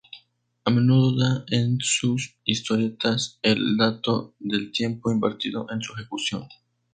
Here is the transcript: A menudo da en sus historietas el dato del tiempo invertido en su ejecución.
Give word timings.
A 0.65 0.71
menudo 0.71 1.15
da 1.15 1.45
en 1.49 1.77
sus 1.79 2.35
historietas 2.43 3.37
el 3.43 3.77
dato 3.77 4.33
del 4.39 4.71
tiempo 4.71 5.11
invertido 5.11 5.67
en 5.71 5.79
su 5.83 5.93
ejecución. 5.93 6.47